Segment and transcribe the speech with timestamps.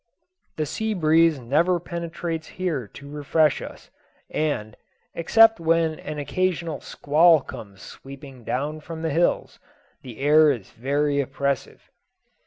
[0.55, 3.91] The sea breeze never penetrates here to refresh us,
[4.31, 4.75] and,
[5.13, 9.59] except when an occasional squall comes sweeping down from the hills,
[10.01, 11.91] the air is very oppressive.